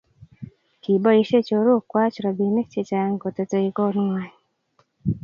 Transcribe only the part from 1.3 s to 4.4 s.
chorokwach robinik chechang kotetei kootng'wany